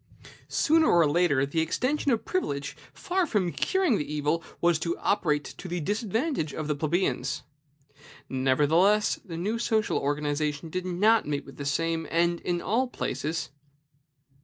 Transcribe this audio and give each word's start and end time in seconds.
Sooner 0.47 0.87
or 0.87 1.07
later 1.07 1.45
the 1.45 1.59
extension 1.61 2.09
of 2.09 2.25
privilege, 2.25 2.75
far 2.91 3.27
from 3.27 3.51
curing 3.51 3.99
the 3.99 4.11
evil, 4.15 4.43
was 4.59 4.79
to 4.79 4.97
operate 4.97 5.43
to 5.43 5.67
the 5.67 5.79
disadvantage 5.79 6.55
of 6.55 6.67
the 6.67 6.73
plebeians. 6.73 7.43
Nevertheless, 8.27 9.19
the 9.23 9.37
new 9.37 9.59
social 9.59 9.99
organization 9.99 10.71
did 10.71 10.87
not 10.87 11.27
meet 11.27 11.45
with 11.45 11.57
the 11.57 11.65
same 11.65 12.07
end 12.09 12.39
in 12.39 12.63
all 12.63 12.87
places. 12.87 13.51